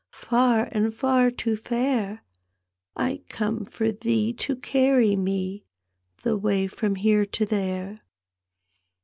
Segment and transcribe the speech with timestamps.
[0.17, 2.23] Far and far to fare!
[2.95, 5.67] I come for thee to carry me
[6.23, 8.01] The toay from here to there.